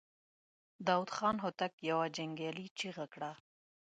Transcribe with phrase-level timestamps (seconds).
[0.03, 0.03] د
[0.87, 3.31] داوود خان هوتک يوه جنګيالې چيغه کړه.